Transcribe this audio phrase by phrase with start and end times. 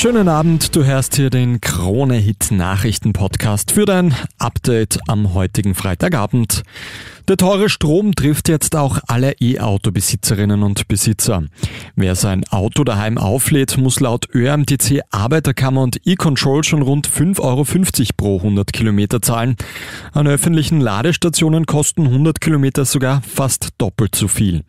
[0.00, 5.74] Schönen Abend, du hörst hier den Krone Hit Nachrichten Podcast für dein Update am heutigen
[5.74, 6.62] Freitagabend.
[7.28, 11.44] Der teure Strom trifft jetzt auch alle E-Auto-Besitzerinnen und Besitzer.
[11.94, 17.64] Wer sein Auto daheim auflädt, muss laut ÖMTC Arbeiterkammer und E-Control schon rund 5,50 Euro
[18.16, 19.54] pro 100 Kilometer zahlen.
[20.12, 24.64] An öffentlichen Ladestationen kosten 100 Kilometer sogar fast doppelt so viel.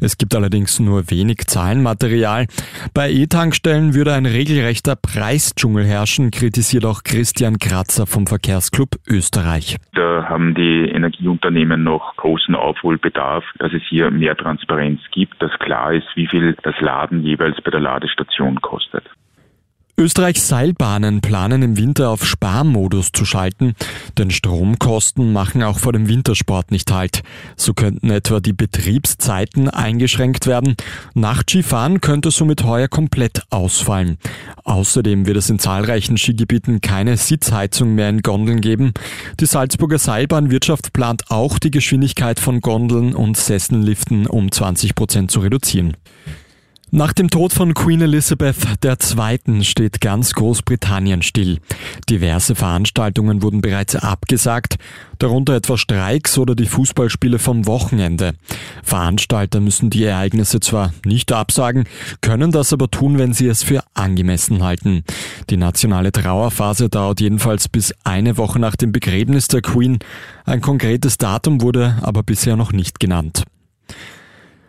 [0.00, 2.46] Es gibt allerdings nur wenig Zahlenmaterial.
[2.94, 4.65] Bei E-Tankstellen würde ein regelrechter
[4.96, 9.76] Preisdschungel herrschen, kritisiert auch Christian Kratzer vom Verkehrsclub Österreich.
[9.94, 15.92] Da haben die Energieunternehmen noch großen Aufholbedarf, dass es hier mehr Transparenz gibt, dass klar
[15.94, 19.04] ist, wie viel das Laden jeweils bei der Ladestation kostet.
[19.98, 23.74] Österreichs Seilbahnen planen im Winter auf Sparmodus zu schalten,
[24.18, 27.22] denn Stromkosten machen auch vor dem Wintersport nicht halt.
[27.56, 30.76] So könnten etwa die Betriebszeiten eingeschränkt werden.
[31.14, 34.18] Nachtskifahren könnte somit heuer komplett ausfallen.
[34.64, 38.92] Außerdem wird es in zahlreichen Skigebieten keine Sitzheizung mehr in Gondeln geben.
[39.40, 45.40] Die Salzburger Seilbahnwirtschaft plant auch die Geschwindigkeit von Gondeln und Sesselnliften um 20 Prozent zu
[45.40, 45.96] reduzieren.
[46.92, 49.64] Nach dem Tod von Queen Elizabeth II.
[49.64, 51.58] steht ganz Großbritannien still.
[52.08, 54.76] Diverse Veranstaltungen wurden bereits abgesagt,
[55.18, 58.34] darunter etwa Streiks oder die Fußballspiele vom Wochenende.
[58.84, 61.84] Veranstalter müssen die Ereignisse zwar nicht absagen,
[62.20, 65.02] können das aber tun, wenn sie es für angemessen halten.
[65.50, 69.98] Die nationale Trauerphase dauert jedenfalls bis eine Woche nach dem Begräbnis der Queen.
[70.44, 73.42] Ein konkretes Datum wurde aber bisher noch nicht genannt.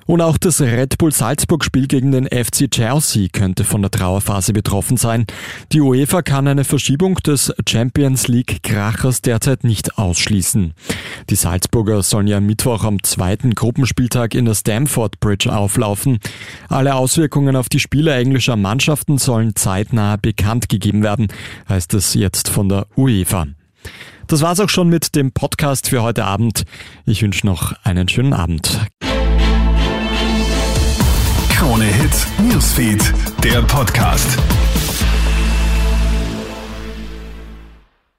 [0.08, 4.95] Und auch das Red Bull Salzburg-Spiel gegen den FC Chelsea könnte von der Trauerphase betroffen
[4.95, 5.27] sein.
[5.73, 10.73] Die UEFA kann eine Verschiebung des Champions League-Krachers derzeit nicht ausschließen.
[11.30, 16.19] Die Salzburger sollen ja Mittwoch am zweiten Gruppenspieltag in der Stamford Bridge auflaufen.
[16.69, 21.28] Alle Auswirkungen auf die Spieler englischer Mannschaften sollen zeitnah bekannt gegeben werden,
[21.67, 23.47] heißt es jetzt von der UEFA.
[24.28, 26.63] Das war's auch schon mit dem Podcast für heute Abend.
[27.06, 28.88] Ich wünsche noch einen schönen Abend.
[33.52, 34.66] Der Podcast.